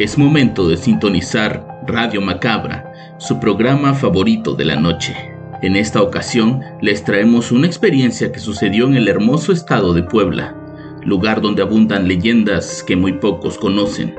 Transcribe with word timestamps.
Es 0.00 0.16
momento 0.16 0.66
de 0.66 0.78
sintonizar 0.78 1.82
Radio 1.86 2.22
Macabra, 2.22 2.90
su 3.18 3.38
programa 3.38 3.92
favorito 3.92 4.54
de 4.54 4.64
la 4.64 4.76
noche. 4.76 5.14
En 5.60 5.76
esta 5.76 6.00
ocasión 6.00 6.62
les 6.80 7.04
traemos 7.04 7.52
una 7.52 7.66
experiencia 7.66 8.32
que 8.32 8.38
sucedió 8.38 8.86
en 8.86 8.94
el 8.94 9.08
hermoso 9.08 9.52
estado 9.52 9.92
de 9.92 10.02
Puebla, 10.02 10.56
lugar 11.04 11.42
donde 11.42 11.60
abundan 11.60 12.08
leyendas 12.08 12.82
que 12.82 12.96
muy 12.96 13.12
pocos 13.12 13.58
conocen. 13.58 14.14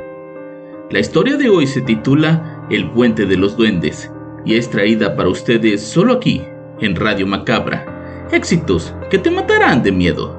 La 0.91 0.99
historia 0.99 1.35
de 1.35 1.49
hoy 1.49 1.65
se 1.65 1.81
titula 1.81 2.67
El 2.69 2.91
puente 2.91 3.25
de 3.25 3.37
los 3.37 3.57
duendes 3.57 4.11
y 4.45 4.57
es 4.57 4.69
traída 4.69 5.15
para 5.15 5.29
ustedes 5.29 5.81
solo 5.81 6.13
aquí, 6.13 6.43
en 6.79 6.95
Radio 6.95 7.25
Macabra. 7.25 8.27
Éxitos 8.31 8.93
que 9.09 9.17
te 9.17 9.31
matarán 9.31 9.81
de 9.81 9.91
miedo. 9.91 10.37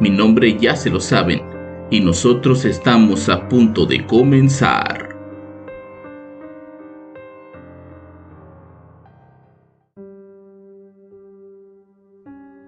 Mi 0.00 0.10
nombre 0.10 0.56
ya 0.58 0.74
se 0.74 0.90
lo 0.90 0.98
saben 0.98 1.49
y 1.90 2.00
nosotros 2.00 2.64
estamos 2.64 3.28
a 3.28 3.48
punto 3.48 3.84
de 3.84 4.06
comenzar. 4.06 5.08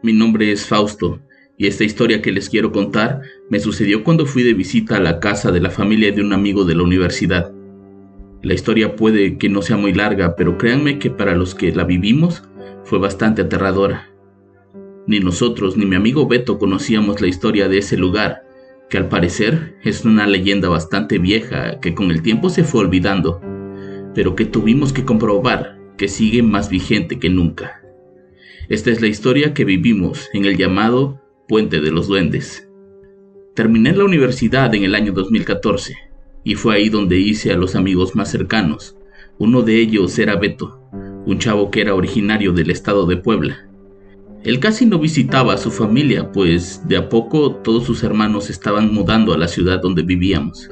Mi 0.03 0.13
nombre 0.13 0.51
es 0.51 0.67
Fausto 0.67 1.21
y 1.57 1.69
esta 1.69 1.85
historia 1.85 2.21
que 2.21 2.33
les 2.33 2.51
quiero 2.51 2.73
contar 2.73 3.23
me 3.49 3.61
sucedió 3.61 4.03
cuando 4.03 4.27
fui 4.27 4.43
de 4.43 4.55
visita 4.55 4.97
a 4.97 5.01
la 5.01 5.21
casa 5.21 5.53
de 5.53 5.61
la 5.61 5.71
familia 5.71 6.11
de 6.11 6.21
un 6.21 6.33
amigo 6.33 6.65
de 6.65 6.75
la 6.75 6.83
universidad. 6.83 7.53
La 8.43 8.55
historia 8.55 8.97
puede 8.97 9.39
que 9.39 9.49
no 9.49 9.63
sea 9.63 9.77
muy 9.77 9.95
larga, 9.95 10.35
pero 10.35 10.59
créanme 10.59 10.99
que 10.99 11.11
para 11.11 11.37
los 11.37 11.55
que 11.55 11.73
la 11.73 11.85
vivimos 11.85 12.43
fue 12.83 12.99
bastante 12.99 13.43
aterradora. 13.43 14.11
Ni 15.07 15.21
nosotros 15.21 15.77
ni 15.77 15.87
mi 15.87 15.95
amigo 15.95 16.27
Beto 16.27 16.59
conocíamos 16.59 17.21
la 17.21 17.29
historia 17.29 17.69
de 17.69 17.79
ese 17.79 17.97
lugar, 17.97 18.43
que 18.93 18.99
al 18.99 19.09
parecer 19.09 19.79
es 19.83 20.05
una 20.05 20.27
leyenda 20.27 20.69
bastante 20.69 21.19
vieja 21.19 21.81
que 21.81 21.95
con 21.95 22.11
el 22.11 22.21
tiempo 22.21 22.51
se 22.51 22.63
fue 22.63 22.83
olvidando, 22.83 23.41
pero 24.15 24.37
que 24.37 24.45
tuvimos 24.45 24.93
que 24.93 25.07
comprobar 25.07 25.79
que 25.97 26.09
sigue 26.09 26.43
más 26.43 26.69
vigente 26.69 27.19
que 27.19 27.31
nunca. 27.31 27.81
Esta 28.69 28.91
es 28.91 29.01
la 29.01 29.07
historia 29.07 29.55
que 29.55 29.65
vivimos 29.65 30.29
en 30.35 30.45
el 30.45 30.59
llamado 30.59 31.23
Puente 31.49 31.81
de 31.81 31.91
los 31.91 32.07
Duendes. 32.07 32.69
Terminé 33.55 33.97
la 33.97 34.05
universidad 34.05 34.75
en 34.75 34.85
el 34.85 34.95
año 34.95 35.13
2014 35.13 35.95
y 36.45 36.57
fue 36.57 36.75
ahí 36.75 36.91
donde 36.91 37.19
hice 37.19 37.51
a 37.51 37.57
los 37.57 37.75
amigos 37.75 38.15
más 38.15 38.31
cercanos. 38.31 38.99
Uno 39.39 39.63
de 39.63 39.81
ellos 39.81 40.19
era 40.19 40.37
Beto, 40.37 40.83
un 41.25 41.39
chavo 41.39 41.71
que 41.71 41.81
era 41.81 41.95
originario 41.95 42.53
del 42.53 42.69
estado 42.69 43.07
de 43.07 43.17
Puebla 43.17 43.72
él 44.45 44.59
casi 44.59 44.87
no 44.87 44.99
visitaba 44.99 45.55
a 45.55 45.59
su 45.59 45.71
familia, 45.71 46.33
pues 46.33 46.83
de 46.89 46.97
a 46.97 47.09
poco 47.09 47.53
todos 47.57 47.85
sus 47.85 48.03
hermanos 48.03 48.51
estaban 48.51 48.93
mudando 48.93 49.33
a 49.33 49.39
la 49.39 49.47
ciudad 49.47 49.81
donde 49.81 50.03
vivíamos. 50.03 50.69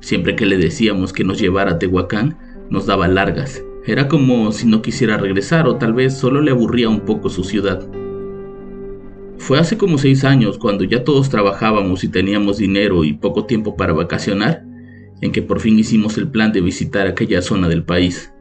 Siempre 0.00 0.36
que 0.36 0.44
le 0.44 0.58
decíamos 0.58 1.12
que 1.12 1.24
nos 1.24 1.38
llevara 1.38 1.72
a 1.72 1.78
Tehuacán, 1.78 2.36
nos 2.68 2.84
daba 2.84 3.08
largas. 3.08 3.62
Era 3.86 4.08
como 4.08 4.52
si 4.52 4.66
no 4.66 4.82
quisiera 4.82 5.16
regresar 5.16 5.66
o 5.66 5.76
tal 5.76 5.94
vez 5.94 6.18
solo 6.18 6.42
le 6.42 6.50
aburría 6.50 6.90
un 6.90 7.00
poco 7.00 7.30
su 7.30 7.44
ciudad. 7.44 7.88
Fue 9.38 9.58
hace 9.58 9.78
como 9.78 9.96
seis 9.96 10.24
años 10.24 10.58
cuando 10.58 10.84
ya 10.84 11.02
todos 11.02 11.30
trabajábamos 11.30 12.04
y 12.04 12.08
teníamos 12.08 12.58
dinero 12.58 13.04
y 13.04 13.14
poco 13.14 13.46
tiempo 13.46 13.74
para 13.74 13.92
vacacionar, 13.94 14.64
en 15.20 15.32
que 15.32 15.40
por 15.40 15.60
fin 15.60 15.78
hicimos 15.78 16.18
el 16.18 16.28
plan 16.28 16.52
de 16.52 16.60
visitar 16.60 17.06
aquella 17.06 17.40
zona 17.40 17.68
del 17.68 17.84
país. 17.84 18.32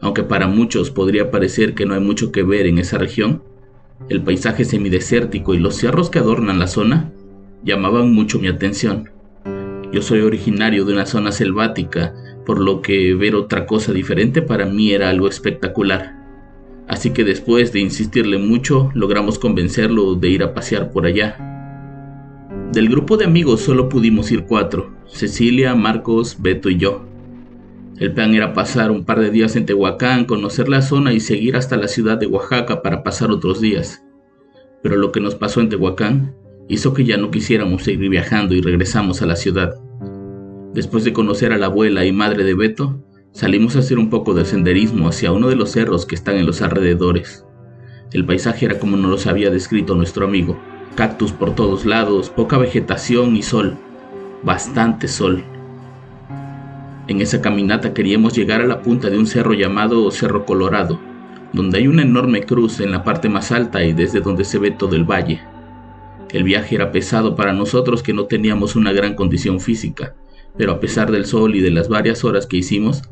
Aunque 0.00 0.22
para 0.22 0.46
muchos 0.46 0.90
podría 0.90 1.30
parecer 1.30 1.74
que 1.74 1.84
no 1.84 1.94
hay 1.94 2.00
mucho 2.00 2.32
que 2.32 2.42
ver 2.42 2.66
en 2.66 2.78
esa 2.78 2.98
región, 2.98 3.42
el 4.08 4.22
paisaje 4.22 4.64
semidesértico 4.64 5.54
y 5.54 5.58
los 5.58 5.76
cerros 5.76 6.10
que 6.10 6.18
adornan 6.18 6.58
la 6.58 6.66
zona 6.66 7.12
llamaban 7.64 8.12
mucho 8.12 8.38
mi 8.38 8.48
atención. 8.48 9.10
Yo 9.92 10.02
soy 10.02 10.20
originario 10.20 10.84
de 10.84 10.92
una 10.92 11.06
zona 11.06 11.32
selvática, 11.32 12.14
por 12.46 12.60
lo 12.60 12.82
que 12.82 13.14
ver 13.14 13.34
otra 13.34 13.66
cosa 13.66 13.92
diferente 13.92 14.42
para 14.42 14.66
mí 14.66 14.92
era 14.92 15.10
algo 15.10 15.28
espectacular. 15.28 16.16
Así 16.88 17.10
que 17.10 17.24
después 17.24 17.72
de 17.72 17.80
insistirle 17.80 18.38
mucho, 18.38 18.90
logramos 18.94 19.38
convencerlo 19.38 20.14
de 20.14 20.28
ir 20.28 20.42
a 20.42 20.54
pasear 20.54 20.90
por 20.90 21.04
allá. 21.04 21.36
Del 22.72 22.88
grupo 22.88 23.16
de 23.16 23.26
amigos 23.26 23.60
solo 23.60 23.88
pudimos 23.88 24.30
ir 24.32 24.44
cuatro, 24.44 24.90
Cecilia, 25.06 25.74
Marcos, 25.74 26.36
Beto 26.40 26.70
y 26.70 26.78
yo. 26.78 27.04
El 27.98 28.12
plan 28.12 28.32
era 28.32 28.52
pasar 28.52 28.92
un 28.92 29.04
par 29.04 29.18
de 29.18 29.30
días 29.30 29.56
en 29.56 29.66
Tehuacán, 29.66 30.24
conocer 30.24 30.68
la 30.68 30.82
zona 30.82 31.12
y 31.12 31.18
seguir 31.18 31.56
hasta 31.56 31.76
la 31.76 31.88
ciudad 31.88 32.16
de 32.16 32.26
Oaxaca 32.26 32.80
para 32.80 33.02
pasar 33.02 33.32
otros 33.32 33.60
días. 33.60 34.04
Pero 34.84 34.96
lo 34.96 35.10
que 35.10 35.20
nos 35.20 35.34
pasó 35.34 35.60
en 35.60 35.68
Tehuacán 35.68 36.36
hizo 36.68 36.94
que 36.94 37.04
ya 37.04 37.16
no 37.16 37.32
quisiéramos 37.32 37.82
seguir 37.82 38.08
viajando 38.08 38.54
y 38.54 38.60
regresamos 38.60 39.20
a 39.20 39.26
la 39.26 39.34
ciudad. 39.34 39.74
Después 40.74 41.02
de 41.02 41.12
conocer 41.12 41.52
a 41.52 41.58
la 41.58 41.66
abuela 41.66 42.04
y 42.04 42.12
madre 42.12 42.44
de 42.44 42.54
Beto, 42.54 43.02
salimos 43.32 43.74
a 43.74 43.80
hacer 43.80 43.98
un 43.98 44.10
poco 44.10 44.32
de 44.32 44.44
senderismo 44.44 45.08
hacia 45.08 45.32
uno 45.32 45.48
de 45.48 45.56
los 45.56 45.72
cerros 45.72 46.06
que 46.06 46.14
están 46.14 46.36
en 46.36 46.46
los 46.46 46.62
alrededores. 46.62 47.44
El 48.12 48.24
paisaje 48.24 48.66
era 48.66 48.78
como 48.78 48.96
nos 48.96 49.24
lo 49.24 49.30
había 49.30 49.50
descrito 49.50 49.96
nuestro 49.96 50.24
amigo. 50.24 50.56
Cactus 50.94 51.32
por 51.32 51.56
todos 51.56 51.84
lados, 51.84 52.30
poca 52.30 52.58
vegetación 52.58 53.34
y 53.34 53.42
sol. 53.42 53.76
Bastante 54.44 55.08
sol. 55.08 55.42
En 57.08 57.22
esa 57.22 57.40
caminata 57.40 57.94
queríamos 57.94 58.34
llegar 58.34 58.60
a 58.60 58.66
la 58.66 58.82
punta 58.82 59.08
de 59.08 59.16
un 59.16 59.26
cerro 59.26 59.54
llamado 59.54 60.10
Cerro 60.10 60.44
Colorado, 60.44 61.00
donde 61.54 61.78
hay 61.78 61.88
una 61.88 62.02
enorme 62.02 62.42
cruz 62.42 62.80
en 62.80 62.90
la 62.90 63.02
parte 63.02 63.30
más 63.30 63.50
alta 63.50 63.82
y 63.82 63.94
desde 63.94 64.20
donde 64.20 64.44
se 64.44 64.58
ve 64.58 64.72
todo 64.72 64.94
el 64.94 65.04
valle. 65.04 65.40
El 66.30 66.42
viaje 66.42 66.74
era 66.74 66.92
pesado 66.92 67.34
para 67.34 67.54
nosotros 67.54 68.02
que 68.02 68.12
no 68.12 68.26
teníamos 68.26 68.76
una 68.76 68.92
gran 68.92 69.14
condición 69.14 69.58
física, 69.58 70.14
pero 70.58 70.72
a 70.72 70.80
pesar 70.80 71.10
del 71.10 71.24
sol 71.24 71.56
y 71.56 71.60
de 71.60 71.70
las 71.70 71.88
varias 71.88 72.24
horas 72.24 72.46
que 72.46 72.58
hicimos, 72.58 73.02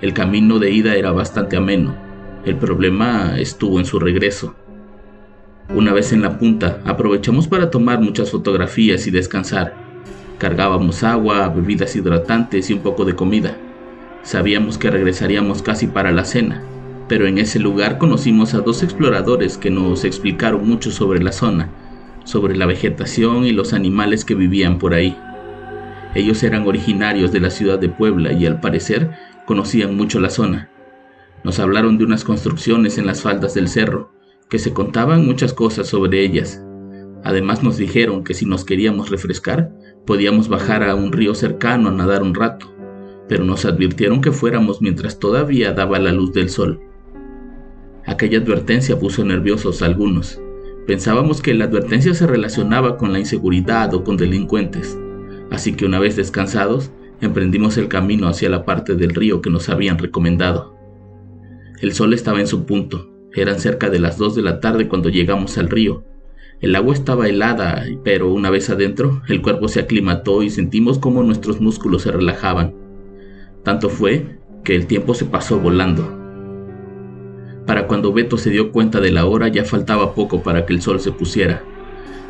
el 0.00 0.14
camino 0.14 0.60
de 0.60 0.70
ida 0.70 0.94
era 0.94 1.10
bastante 1.10 1.56
ameno. 1.56 1.96
El 2.44 2.54
problema 2.54 3.34
estuvo 3.40 3.80
en 3.80 3.84
su 3.84 3.98
regreso. 3.98 4.54
Una 5.74 5.92
vez 5.92 6.12
en 6.12 6.22
la 6.22 6.38
punta, 6.38 6.80
aprovechamos 6.84 7.48
para 7.48 7.68
tomar 7.68 8.00
muchas 8.00 8.30
fotografías 8.30 9.08
y 9.08 9.10
descansar. 9.10 9.74
Cargábamos 10.40 11.04
agua, 11.04 11.50
bebidas 11.50 11.94
hidratantes 11.94 12.70
y 12.70 12.72
un 12.72 12.78
poco 12.80 13.04
de 13.04 13.14
comida. 13.14 13.58
Sabíamos 14.22 14.78
que 14.78 14.90
regresaríamos 14.90 15.60
casi 15.60 15.86
para 15.86 16.12
la 16.12 16.24
cena, 16.24 16.62
pero 17.08 17.26
en 17.26 17.36
ese 17.36 17.58
lugar 17.58 17.98
conocimos 17.98 18.54
a 18.54 18.60
dos 18.60 18.82
exploradores 18.82 19.58
que 19.58 19.70
nos 19.70 20.02
explicaron 20.02 20.66
mucho 20.66 20.92
sobre 20.92 21.22
la 21.22 21.32
zona, 21.32 21.68
sobre 22.24 22.56
la 22.56 22.64
vegetación 22.64 23.44
y 23.44 23.52
los 23.52 23.74
animales 23.74 24.24
que 24.24 24.34
vivían 24.34 24.78
por 24.78 24.94
ahí. 24.94 25.14
Ellos 26.14 26.42
eran 26.42 26.66
originarios 26.66 27.32
de 27.32 27.40
la 27.40 27.50
ciudad 27.50 27.78
de 27.78 27.90
Puebla 27.90 28.32
y 28.32 28.46
al 28.46 28.60
parecer 28.60 29.10
conocían 29.44 29.94
mucho 29.94 30.20
la 30.20 30.30
zona. 30.30 30.70
Nos 31.44 31.58
hablaron 31.58 31.98
de 31.98 32.04
unas 32.04 32.24
construcciones 32.24 32.96
en 32.96 33.04
las 33.04 33.20
faldas 33.20 33.52
del 33.52 33.68
cerro, 33.68 34.10
que 34.48 34.58
se 34.58 34.72
contaban 34.72 35.26
muchas 35.26 35.52
cosas 35.52 35.88
sobre 35.88 36.24
ellas. 36.24 36.64
Además 37.24 37.62
nos 37.62 37.76
dijeron 37.76 38.24
que 38.24 38.32
si 38.32 38.46
nos 38.46 38.64
queríamos 38.64 39.10
refrescar, 39.10 39.70
Podíamos 40.06 40.48
bajar 40.48 40.82
a 40.82 40.94
un 40.94 41.12
río 41.12 41.34
cercano 41.34 41.88
a 41.88 41.92
nadar 41.92 42.22
un 42.22 42.34
rato, 42.34 42.72
pero 43.28 43.44
nos 43.44 43.64
advirtieron 43.64 44.20
que 44.20 44.32
fuéramos 44.32 44.82
mientras 44.82 45.18
todavía 45.18 45.72
daba 45.72 45.98
la 45.98 46.12
luz 46.12 46.32
del 46.32 46.50
sol. 46.50 46.80
Aquella 48.06 48.38
advertencia 48.38 48.98
puso 48.98 49.24
nerviosos 49.24 49.82
a 49.82 49.86
algunos. 49.86 50.40
Pensábamos 50.86 51.42
que 51.42 51.54
la 51.54 51.66
advertencia 51.66 52.14
se 52.14 52.26
relacionaba 52.26 52.96
con 52.96 53.12
la 53.12 53.20
inseguridad 53.20 53.94
o 53.94 54.02
con 54.02 54.16
delincuentes, 54.16 54.98
así 55.50 55.74
que 55.74 55.84
una 55.84 56.00
vez 56.00 56.16
descansados, 56.16 56.90
emprendimos 57.20 57.76
el 57.76 57.88
camino 57.88 58.26
hacia 58.26 58.48
la 58.48 58.64
parte 58.64 58.96
del 58.96 59.14
río 59.14 59.42
que 59.42 59.50
nos 59.50 59.68
habían 59.68 59.98
recomendado. 59.98 60.74
El 61.80 61.92
sol 61.92 62.14
estaba 62.14 62.40
en 62.40 62.46
su 62.46 62.64
punto, 62.64 63.10
eran 63.32 63.60
cerca 63.60 63.90
de 63.90 64.00
las 64.00 64.18
dos 64.18 64.34
de 64.34 64.42
la 64.42 64.60
tarde 64.60 64.88
cuando 64.88 65.08
llegamos 65.08 65.56
al 65.58 65.68
río, 65.68 66.02
el 66.60 66.76
agua 66.76 66.92
estaba 66.92 67.26
helada, 67.26 67.86
pero 68.04 68.30
una 68.30 68.50
vez 68.50 68.68
adentro, 68.68 69.22
el 69.28 69.40
cuerpo 69.40 69.66
se 69.68 69.80
aclimató 69.80 70.42
y 70.42 70.50
sentimos 70.50 70.98
cómo 70.98 71.22
nuestros 71.22 71.58
músculos 71.58 72.02
se 72.02 72.12
relajaban. 72.12 72.74
Tanto 73.62 73.88
fue 73.88 74.38
que 74.62 74.74
el 74.74 74.86
tiempo 74.86 75.14
se 75.14 75.24
pasó 75.24 75.58
volando. 75.58 76.16
Para 77.66 77.86
cuando 77.86 78.12
Beto 78.12 78.36
se 78.36 78.50
dio 78.50 78.72
cuenta 78.72 79.00
de 79.00 79.10
la 79.10 79.24
hora 79.24 79.48
ya 79.48 79.64
faltaba 79.64 80.14
poco 80.14 80.42
para 80.42 80.66
que 80.66 80.74
el 80.74 80.82
sol 80.82 81.00
se 81.00 81.12
pusiera. 81.12 81.62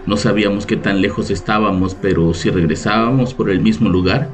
No 0.07 0.17
sabíamos 0.17 0.65
qué 0.65 0.77
tan 0.77 1.01
lejos 1.01 1.31
estábamos, 1.31 1.97
pero 1.97 2.33
si 2.33 2.51
regresábamos 2.51 3.35
por 3.35 3.51
el 3.51 3.61
mismo 3.61 3.89
lugar, 3.89 4.31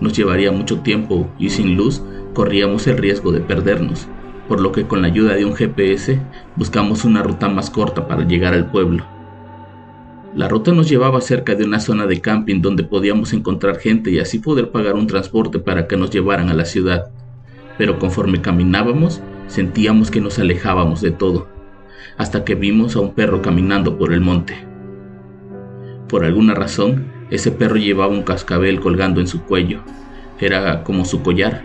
nos 0.00 0.16
llevaría 0.16 0.52
mucho 0.52 0.78
tiempo 0.78 1.28
y 1.40 1.50
sin 1.50 1.76
luz 1.76 2.02
corríamos 2.34 2.86
el 2.86 2.98
riesgo 2.98 3.32
de 3.32 3.40
perdernos, 3.40 4.06
por 4.46 4.60
lo 4.60 4.70
que 4.70 4.84
con 4.86 5.02
la 5.02 5.08
ayuda 5.08 5.34
de 5.34 5.44
un 5.44 5.56
GPS 5.56 6.20
buscamos 6.54 7.04
una 7.04 7.24
ruta 7.24 7.48
más 7.48 7.68
corta 7.68 8.06
para 8.06 8.24
llegar 8.24 8.54
al 8.54 8.70
pueblo. 8.70 9.04
La 10.34 10.46
ruta 10.46 10.70
nos 10.70 10.88
llevaba 10.88 11.20
cerca 11.20 11.56
de 11.56 11.64
una 11.64 11.80
zona 11.80 12.06
de 12.06 12.20
camping 12.20 12.60
donde 12.62 12.84
podíamos 12.84 13.32
encontrar 13.32 13.78
gente 13.78 14.12
y 14.12 14.20
así 14.20 14.38
poder 14.38 14.70
pagar 14.70 14.94
un 14.94 15.08
transporte 15.08 15.58
para 15.58 15.88
que 15.88 15.96
nos 15.96 16.10
llevaran 16.10 16.48
a 16.50 16.54
la 16.54 16.64
ciudad. 16.64 17.10
Pero 17.76 17.98
conforme 17.98 18.40
caminábamos, 18.40 19.20
sentíamos 19.48 20.08
que 20.08 20.20
nos 20.20 20.38
alejábamos 20.38 21.00
de 21.00 21.10
todo, 21.10 21.48
hasta 22.16 22.44
que 22.44 22.54
vimos 22.54 22.94
a 22.94 23.00
un 23.00 23.12
perro 23.12 23.42
caminando 23.42 23.98
por 23.98 24.12
el 24.12 24.20
monte. 24.20 24.54
Por 26.08 26.24
alguna 26.24 26.54
razón, 26.54 27.06
ese 27.30 27.50
perro 27.50 27.76
llevaba 27.76 28.12
un 28.12 28.22
cascabel 28.22 28.78
colgando 28.78 29.20
en 29.20 29.26
su 29.26 29.42
cuello. 29.42 29.80
Era 30.38 30.84
como 30.84 31.04
su 31.04 31.22
collar. 31.22 31.64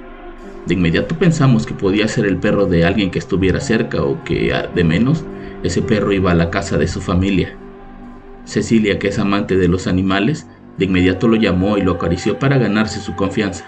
De 0.65 0.73
inmediato 0.73 1.15
pensamos 1.19 1.67
que 1.67 1.75
podía 1.75 2.07
ser 2.07 2.25
el 2.25 2.37
perro 2.37 2.65
de 2.65 2.83
alguien 2.83 3.11
que 3.11 3.19
estuviera 3.19 3.59
cerca 3.59 4.03
o 4.03 4.23
que, 4.23 4.51
de 4.73 4.83
menos, 4.83 5.23
ese 5.61 5.83
perro 5.83 6.11
iba 6.13 6.31
a 6.31 6.35
la 6.35 6.49
casa 6.49 6.79
de 6.79 6.87
su 6.87 6.99
familia. 6.99 7.55
Cecilia, 8.45 8.99
que 8.99 9.09
es 9.09 9.19
amante 9.19 9.57
de 9.57 9.67
los 9.67 9.87
animales, 9.87 10.47
de 10.77 10.85
inmediato 10.85 11.27
lo 11.27 11.35
llamó 11.35 11.77
y 11.77 11.81
lo 11.81 11.93
acarició 11.93 12.39
para 12.39 12.57
ganarse 12.57 12.99
su 12.99 13.15
confianza. 13.15 13.65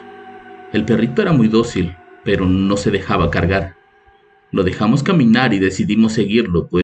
El 0.73 0.85
perrito 0.85 1.21
era 1.21 1.33
muy 1.33 1.47
dócil, 1.47 1.95
pero 2.23 2.45
no 2.45 2.77
se 2.77 2.91
dejaba 2.91 3.31
cargar. 3.31 3.75
Lo 4.51 4.63
dejamos 4.63 5.03
caminar 5.03 5.53
y 5.53 5.59
decidimos 5.59 6.13
seguirlo, 6.13 6.67
pues. 6.67 6.83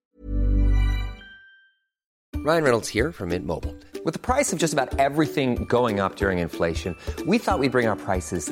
Ryan 2.43 2.63
Reynolds 2.63 2.89
here 2.89 3.11
from 3.11 3.29
Mint 3.29 3.45
Mobile. 3.45 3.73
With 4.03 4.13
the 4.13 4.19
price 4.19 4.51
of 4.51 4.59
just 4.59 4.73
about 4.73 4.99
everything 4.99 5.65
going 5.69 6.01
up 6.01 6.17
during 6.17 6.39
inflation, 6.39 6.95
we 7.25 7.37
thought 7.37 7.59
we'd 7.59 7.71
bring 7.71 7.87
our 7.87 7.95
prices 7.95 8.51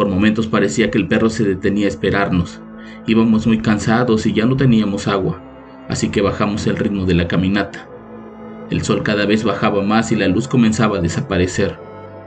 Por 0.00 0.08
momentos 0.08 0.46
parecía 0.46 0.90
que 0.90 0.96
el 0.96 1.08
perro 1.08 1.28
se 1.28 1.44
detenía 1.44 1.84
a 1.84 1.90
esperarnos. 1.90 2.58
Íbamos 3.06 3.46
muy 3.46 3.58
cansados 3.58 4.24
y 4.24 4.32
ya 4.32 4.46
no 4.46 4.56
teníamos 4.56 5.06
agua, 5.06 5.42
así 5.90 6.08
que 6.08 6.22
bajamos 6.22 6.66
el 6.66 6.78
ritmo 6.78 7.04
de 7.04 7.12
la 7.12 7.28
caminata. 7.28 7.86
El 8.70 8.80
sol 8.80 9.02
cada 9.02 9.26
vez 9.26 9.44
bajaba 9.44 9.82
más 9.82 10.10
y 10.10 10.16
la 10.16 10.26
luz 10.26 10.48
comenzaba 10.48 10.96
a 10.96 11.00
desaparecer, 11.02 11.78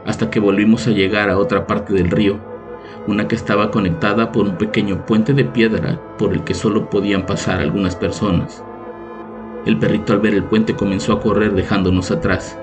hasta 0.06 0.30
que 0.30 0.40
volvimos 0.40 0.86
a 0.86 0.92
llegar 0.92 1.31
a 1.31 1.40
otra 1.40 1.66
parte 1.66 1.96
del 1.96 2.12
río, 2.12 2.40
una 3.08 3.28
que 3.28 3.34
estaba 3.34 3.72
conectada 3.72 4.31
por 4.31 4.46
un 4.46 4.60
pequeño 4.60 5.08
puente 5.08 5.34
de 5.34 5.46
piedra 5.46 6.00
por 6.20 6.31
el 6.31 6.44
que 6.44 6.54
solo 6.54 6.92
podían 6.92 7.25
pasar 7.25 7.60
algunas 7.60 7.96
personas. 7.96 8.64
El 9.66 9.80
perrito 9.80 10.14
al 10.14 10.20
ver 10.20 10.36
el 10.36 10.44
puente 10.44 10.75
comenzó 10.75 11.12
a 11.14 11.22
correr 11.22 11.56
dejándonos 11.56 12.12
atrás. 12.12 12.56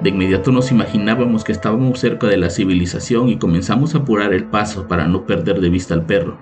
De 0.00 0.10
inmediato 0.10 0.52
nos 0.52 0.70
imaginábamos 0.70 1.42
que 1.42 1.50
estábamos 1.50 1.98
cerca 1.98 2.28
de 2.28 2.36
la 2.36 2.50
civilización 2.50 3.28
y 3.28 3.38
comenzamos 3.38 3.94
a 3.94 3.98
apurar 3.98 4.32
el 4.32 4.44
paso 4.44 4.86
para 4.86 5.08
no 5.08 5.26
perder 5.26 5.60
de 5.60 5.70
vista 5.70 5.94
al 5.94 6.06
perro. 6.06 6.38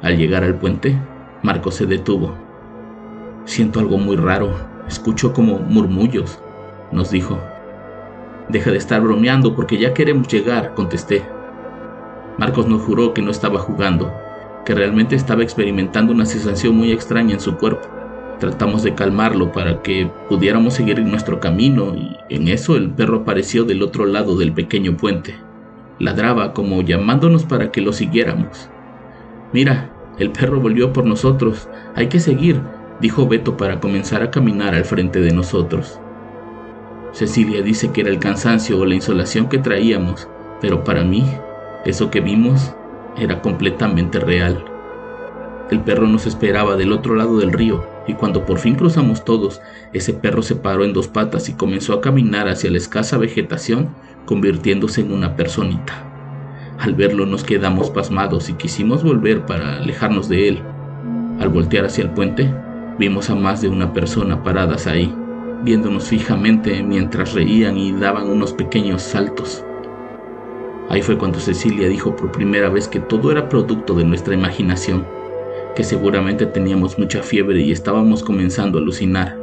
Al 0.00 0.16
llegar 0.16 0.44
al 0.44 0.54
puente, 0.54 0.96
Marco 1.42 1.72
se 1.72 1.86
detuvo. 1.86 2.36
Siento 3.46 3.80
algo 3.80 3.98
muy 3.98 4.14
raro, 4.14 4.54
escucho 4.86 5.32
como 5.32 5.58
murmullos, 5.58 6.38
nos 6.92 7.10
dijo. 7.10 7.36
Deja 8.48 8.70
de 8.70 8.78
estar 8.78 9.00
bromeando 9.00 9.56
porque 9.56 9.76
ya 9.76 9.92
queremos 9.92 10.28
llegar, 10.28 10.74
contesté. 10.74 11.24
Marcos 12.38 12.68
nos 12.68 12.82
juró 12.82 13.12
que 13.12 13.22
no 13.22 13.32
estaba 13.32 13.58
jugando, 13.58 14.12
que 14.64 14.74
realmente 14.74 15.16
estaba 15.16 15.42
experimentando 15.42 16.12
una 16.12 16.26
sensación 16.26 16.76
muy 16.76 16.92
extraña 16.92 17.34
en 17.34 17.40
su 17.40 17.56
cuerpo. 17.56 17.88
Tratamos 18.42 18.82
de 18.82 18.96
calmarlo 18.96 19.52
para 19.52 19.82
que 19.82 20.10
pudiéramos 20.28 20.74
seguir 20.74 20.98
nuestro 20.98 21.38
camino 21.38 21.94
y 21.94 22.16
en 22.28 22.48
eso 22.48 22.74
el 22.74 22.90
perro 22.90 23.18
apareció 23.18 23.62
del 23.62 23.84
otro 23.84 24.04
lado 24.04 24.36
del 24.36 24.52
pequeño 24.52 24.96
puente. 24.96 25.36
Ladraba 26.00 26.52
como 26.52 26.82
llamándonos 26.82 27.44
para 27.44 27.70
que 27.70 27.80
lo 27.80 27.92
siguiéramos. 27.92 28.68
Mira, 29.52 29.92
el 30.18 30.32
perro 30.32 30.58
volvió 30.58 30.92
por 30.92 31.06
nosotros. 31.06 31.68
Hay 31.94 32.08
que 32.08 32.18
seguir, 32.18 32.60
dijo 33.00 33.28
Beto 33.28 33.56
para 33.56 33.78
comenzar 33.78 34.24
a 34.24 34.32
caminar 34.32 34.74
al 34.74 34.86
frente 34.86 35.20
de 35.20 35.30
nosotros. 35.30 36.00
Cecilia 37.12 37.62
dice 37.62 37.92
que 37.92 38.00
era 38.00 38.10
el 38.10 38.18
cansancio 38.18 38.76
o 38.76 38.84
la 38.84 38.96
insolación 38.96 39.48
que 39.48 39.58
traíamos, 39.58 40.26
pero 40.60 40.82
para 40.82 41.04
mí, 41.04 41.24
eso 41.84 42.10
que 42.10 42.20
vimos 42.20 42.74
era 43.16 43.40
completamente 43.40 44.18
real. 44.18 44.64
El 45.70 45.78
perro 45.82 46.08
nos 46.08 46.26
esperaba 46.26 46.74
del 46.74 46.92
otro 46.92 47.14
lado 47.14 47.38
del 47.38 47.52
río, 47.52 47.91
y 48.06 48.14
cuando 48.14 48.44
por 48.44 48.58
fin 48.58 48.74
cruzamos 48.74 49.24
todos, 49.24 49.60
ese 49.92 50.12
perro 50.12 50.42
se 50.42 50.56
paró 50.56 50.84
en 50.84 50.92
dos 50.92 51.08
patas 51.08 51.48
y 51.48 51.54
comenzó 51.54 51.92
a 51.94 52.00
caminar 52.00 52.48
hacia 52.48 52.70
la 52.70 52.78
escasa 52.78 53.16
vegetación, 53.18 53.90
convirtiéndose 54.26 55.02
en 55.02 55.12
una 55.12 55.36
personita. 55.36 56.08
Al 56.78 56.94
verlo 56.94 57.26
nos 57.26 57.44
quedamos 57.44 57.90
pasmados 57.90 58.48
y 58.48 58.54
quisimos 58.54 59.04
volver 59.04 59.46
para 59.46 59.76
alejarnos 59.76 60.28
de 60.28 60.48
él. 60.48 60.62
Al 61.38 61.48
voltear 61.48 61.84
hacia 61.84 62.04
el 62.04 62.10
puente, 62.10 62.52
vimos 62.98 63.30
a 63.30 63.34
más 63.34 63.62
de 63.62 63.68
una 63.68 63.92
persona 63.92 64.42
paradas 64.42 64.86
ahí, 64.86 65.14
viéndonos 65.62 66.08
fijamente 66.08 66.82
mientras 66.82 67.34
reían 67.34 67.76
y 67.76 67.92
daban 67.92 68.28
unos 68.28 68.52
pequeños 68.52 69.02
saltos. 69.02 69.64
Ahí 70.88 71.02
fue 71.02 71.16
cuando 71.16 71.38
Cecilia 71.38 71.88
dijo 71.88 72.16
por 72.16 72.32
primera 72.32 72.68
vez 72.68 72.88
que 72.88 73.00
todo 73.00 73.30
era 73.30 73.48
producto 73.48 73.94
de 73.94 74.04
nuestra 74.04 74.34
imaginación 74.34 75.21
que 75.74 75.84
seguramente 75.84 76.46
teníamos 76.46 76.98
mucha 76.98 77.22
fiebre 77.22 77.60
y 77.60 77.72
estábamos 77.72 78.22
comenzando 78.22 78.78
a 78.78 78.82
alucinar. 78.82 79.36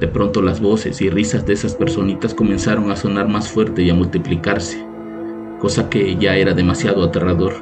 De 0.00 0.08
pronto 0.08 0.42
las 0.42 0.60
voces 0.60 1.00
y 1.00 1.10
risas 1.10 1.46
de 1.46 1.52
esas 1.52 1.74
personitas 1.74 2.34
comenzaron 2.34 2.90
a 2.90 2.96
sonar 2.96 3.28
más 3.28 3.48
fuerte 3.48 3.82
y 3.82 3.90
a 3.90 3.94
multiplicarse, 3.94 4.84
cosa 5.60 5.88
que 5.88 6.16
ya 6.16 6.36
era 6.36 6.52
demasiado 6.52 7.04
aterrador. 7.04 7.54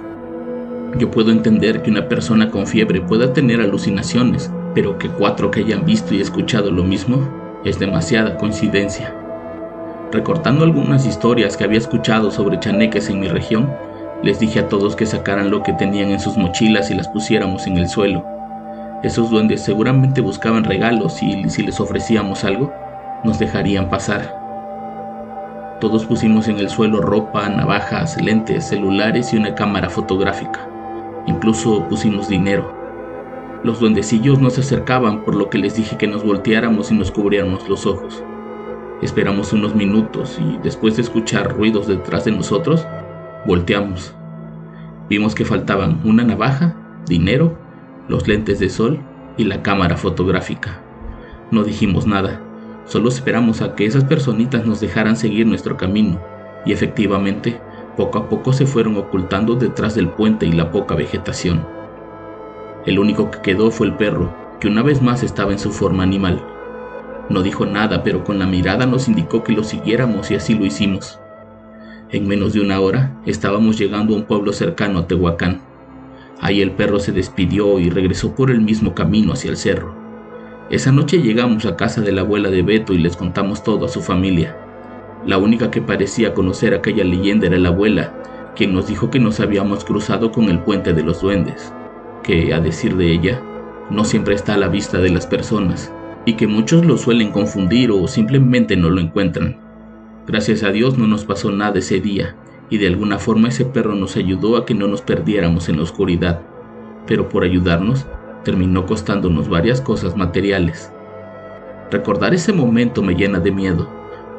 Yo 0.98 1.10
puedo 1.10 1.30
entender 1.30 1.82
que 1.82 1.90
una 1.90 2.08
persona 2.08 2.50
con 2.50 2.66
fiebre 2.66 3.00
pueda 3.00 3.32
tener 3.32 3.60
alucinaciones, 3.60 4.50
pero 4.74 4.98
que 4.98 5.08
cuatro 5.08 5.50
que 5.50 5.60
hayan 5.60 5.84
visto 5.84 6.14
y 6.14 6.20
escuchado 6.20 6.70
lo 6.70 6.84
mismo 6.84 7.28
es 7.64 7.78
demasiada 7.78 8.36
coincidencia. 8.36 9.14
Recortando 10.10 10.64
algunas 10.64 11.06
historias 11.06 11.56
que 11.56 11.64
había 11.64 11.78
escuchado 11.78 12.30
sobre 12.30 12.60
chaneques 12.60 13.08
en 13.08 13.20
mi 13.20 13.28
región, 13.28 13.70
les 14.22 14.38
dije 14.38 14.60
a 14.60 14.68
todos 14.68 14.94
que 14.94 15.06
sacaran 15.06 15.50
lo 15.50 15.62
que 15.62 15.72
tenían 15.72 16.10
en 16.10 16.20
sus 16.20 16.36
mochilas 16.36 16.90
y 16.90 16.94
las 16.94 17.08
pusiéramos 17.08 17.66
en 17.66 17.76
el 17.76 17.88
suelo. 17.88 18.24
Esos 19.02 19.30
duendes 19.30 19.62
seguramente 19.62 20.20
buscaban 20.20 20.62
regalos 20.62 21.22
y 21.22 21.50
si 21.50 21.62
les 21.62 21.80
ofrecíamos 21.80 22.44
algo, 22.44 22.72
nos 23.24 23.40
dejarían 23.40 23.90
pasar. 23.90 24.40
Todos 25.80 26.06
pusimos 26.06 26.46
en 26.46 26.60
el 26.60 26.68
suelo 26.68 27.00
ropa, 27.00 27.48
navajas, 27.48 28.20
lentes, 28.22 28.68
celulares 28.68 29.32
y 29.32 29.36
una 29.36 29.56
cámara 29.56 29.90
fotográfica. 29.90 30.68
Incluso 31.26 31.88
pusimos 31.88 32.28
dinero. 32.28 32.72
Los 33.64 33.80
duendecillos 33.80 34.38
no 34.40 34.50
se 34.50 34.60
acercaban, 34.60 35.24
por 35.24 35.34
lo 35.34 35.50
que 35.50 35.58
les 35.58 35.74
dije 35.74 35.96
que 35.96 36.06
nos 36.06 36.24
volteáramos 36.24 36.92
y 36.92 36.94
nos 36.94 37.10
cubriéramos 37.10 37.68
los 37.68 37.86
ojos. 37.86 38.22
Esperamos 39.02 39.52
unos 39.52 39.74
minutos 39.74 40.38
y 40.38 40.58
después 40.62 40.94
de 40.94 41.02
escuchar 41.02 41.56
ruidos 41.56 41.88
detrás 41.88 42.24
de 42.24 42.30
nosotros, 42.30 42.86
Volteamos. 43.44 44.14
Vimos 45.08 45.34
que 45.34 45.44
faltaban 45.44 46.00
una 46.04 46.22
navaja, 46.22 46.76
dinero, 47.08 47.58
los 48.06 48.28
lentes 48.28 48.60
de 48.60 48.68
sol 48.68 49.00
y 49.36 49.44
la 49.44 49.62
cámara 49.62 49.96
fotográfica. 49.96 50.80
No 51.50 51.64
dijimos 51.64 52.06
nada, 52.06 52.40
solo 52.86 53.08
esperamos 53.08 53.60
a 53.60 53.74
que 53.74 53.84
esas 53.84 54.04
personitas 54.04 54.64
nos 54.64 54.80
dejaran 54.80 55.16
seguir 55.16 55.46
nuestro 55.48 55.76
camino, 55.76 56.20
y 56.64 56.72
efectivamente, 56.72 57.60
poco 57.96 58.20
a 58.20 58.28
poco 58.28 58.52
se 58.52 58.64
fueron 58.64 58.96
ocultando 58.96 59.56
detrás 59.56 59.96
del 59.96 60.08
puente 60.08 60.46
y 60.46 60.52
la 60.52 60.70
poca 60.70 60.94
vegetación. 60.94 61.66
El 62.86 63.00
único 63.00 63.30
que 63.32 63.40
quedó 63.40 63.72
fue 63.72 63.88
el 63.88 63.94
perro, 63.94 64.32
que 64.60 64.68
una 64.68 64.82
vez 64.82 65.02
más 65.02 65.24
estaba 65.24 65.50
en 65.50 65.58
su 65.58 65.72
forma 65.72 66.04
animal. 66.04 66.40
No 67.28 67.42
dijo 67.42 67.66
nada, 67.66 68.04
pero 68.04 68.22
con 68.22 68.38
la 68.38 68.46
mirada 68.46 68.86
nos 68.86 69.08
indicó 69.08 69.42
que 69.42 69.52
lo 69.52 69.64
siguiéramos 69.64 70.30
y 70.30 70.36
así 70.36 70.54
lo 70.54 70.64
hicimos. 70.64 71.18
En 72.12 72.28
menos 72.28 72.52
de 72.52 72.60
una 72.60 72.78
hora 72.78 73.16
estábamos 73.24 73.78
llegando 73.78 74.12
a 74.12 74.18
un 74.18 74.24
pueblo 74.24 74.52
cercano 74.52 74.98
a 74.98 75.06
Tehuacán. 75.06 75.62
Ahí 76.42 76.60
el 76.60 76.72
perro 76.72 77.00
se 77.00 77.10
despidió 77.10 77.78
y 77.78 77.88
regresó 77.88 78.34
por 78.34 78.50
el 78.50 78.60
mismo 78.60 78.94
camino 78.94 79.32
hacia 79.32 79.50
el 79.50 79.56
cerro. 79.56 79.94
Esa 80.68 80.92
noche 80.92 81.22
llegamos 81.22 81.64
a 81.64 81.74
casa 81.74 82.02
de 82.02 82.12
la 82.12 82.20
abuela 82.20 82.50
de 82.50 82.60
Beto 82.60 82.92
y 82.92 82.98
les 82.98 83.16
contamos 83.16 83.64
todo 83.64 83.86
a 83.86 83.88
su 83.88 84.02
familia. 84.02 84.54
La 85.24 85.38
única 85.38 85.70
que 85.70 85.80
parecía 85.80 86.34
conocer 86.34 86.74
aquella 86.74 87.02
leyenda 87.02 87.46
era 87.46 87.56
la 87.56 87.70
abuela, 87.70 88.12
quien 88.54 88.74
nos 88.74 88.88
dijo 88.88 89.08
que 89.08 89.18
nos 89.18 89.40
habíamos 89.40 89.82
cruzado 89.82 90.32
con 90.32 90.50
el 90.50 90.58
puente 90.58 90.92
de 90.92 91.04
los 91.04 91.22
duendes, 91.22 91.72
que, 92.22 92.52
a 92.52 92.60
decir 92.60 92.94
de 92.94 93.10
ella, 93.10 93.40
no 93.88 94.04
siempre 94.04 94.34
está 94.34 94.54
a 94.54 94.58
la 94.58 94.68
vista 94.68 94.98
de 94.98 95.08
las 95.08 95.26
personas, 95.26 95.90
y 96.26 96.34
que 96.34 96.46
muchos 96.46 96.84
lo 96.84 96.98
suelen 96.98 97.30
confundir 97.30 97.90
o 97.90 98.06
simplemente 98.06 98.76
no 98.76 98.90
lo 98.90 99.00
encuentran. 99.00 99.61
Gracias 100.26 100.62
a 100.62 100.70
Dios 100.70 100.98
no 100.98 101.08
nos 101.08 101.24
pasó 101.24 101.50
nada 101.50 101.80
ese 101.80 102.00
día 102.00 102.36
y 102.70 102.78
de 102.78 102.86
alguna 102.86 103.18
forma 103.18 103.48
ese 103.48 103.64
perro 103.64 103.94
nos 103.94 104.16
ayudó 104.16 104.56
a 104.56 104.64
que 104.64 104.72
no 104.72 104.86
nos 104.86 105.02
perdiéramos 105.02 105.68
en 105.68 105.76
la 105.76 105.82
oscuridad, 105.82 106.40
pero 107.06 107.28
por 107.28 107.42
ayudarnos 107.42 108.06
terminó 108.44 108.86
costándonos 108.86 109.48
varias 109.48 109.80
cosas 109.80 110.16
materiales. 110.16 110.92
Recordar 111.90 112.34
ese 112.34 112.52
momento 112.52 113.02
me 113.02 113.14
llena 113.14 113.40
de 113.40 113.50
miedo, 113.50 113.88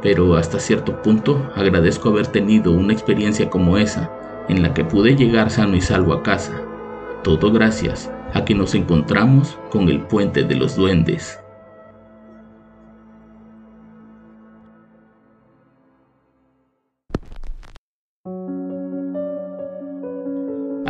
pero 0.02 0.36
hasta 0.36 0.60
cierto 0.60 1.02
punto 1.02 1.52
agradezco 1.56 2.10
haber 2.10 2.28
tenido 2.28 2.72
una 2.72 2.94
experiencia 2.94 3.50
como 3.50 3.78
esa, 3.78 4.10
en 4.50 4.62
la 4.62 4.74
que 4.74 4.86
pude 4.86 5.16
llegar 5.16 5.52
sano 5.52 5.76
y 5.76 5.82
salvo 5.82 6.14
a 6.14 6.24
casa. 6.24 6.62
Todo 7.24 7.52
gracias 7.52 8.10
a 8.34 8.44
que 8.46 8.56
nos 8.56 8.74
encontramos 8.74 9.58
con 9.70 9.90
el 9.90 10.02
puente 10.02 10.44
de 10.44 10.56
los 10.56 10.76
duendes. 10.76 11.43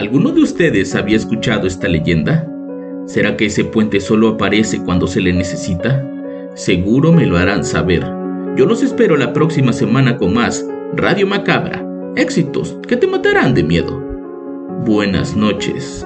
¿Alguno 0.03 0.33
de 0.33 0.41
ustedes 0.41 0.95
había 0.95 1.15
escuchado 1.15 1.65
esta 1.65 1.87
leyenda? 1.87 2.45
¿Será 3.05 3.37
que 3.37 3.45
ese 3.45 3.63
puente 3.63 4.01
solo 4.01 4.27
aparece 4.27 4.83
cuando 4.83 5.07
se 5.07 5.21
le 5.21 5.31
necesita? 5.31 6.05
Seguro 6.55 7.13
me 7.13 7.25
lo 7.25 7.37
harán 7.37 7.63
saber. 7.63 8.03
Yo 8.57 8.65
los 8.65 8.83
espero 8.83 9.15
la 9.15 9.31
próxima 9.31 9.71
semana 9.71 10.17
con 10.17 10.33
más 10.33 10.67
Radio 10.93 11.25
Macabra. 11.25 11.87
Éxitos 12.17 12.77
que 12.85 12.97
te 12.97 13.07
matarán 13.07 13.53
de 13.53 13.63
miedo. 13.63 13.97
Buenas 14.85 15.37
noches. 15.37 16.05